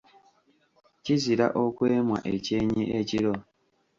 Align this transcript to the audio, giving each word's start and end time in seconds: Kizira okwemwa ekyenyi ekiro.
Kizira 1.03 1.45
okwemwa 1.63 2.19
ekyenyi 2.33 2.85
ekiro. 2.99 3.33